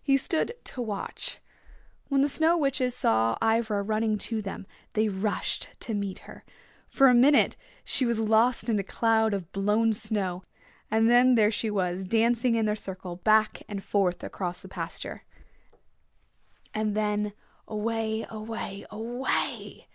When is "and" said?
10.90-11.10, 13.68-13.84, 16.72-16.94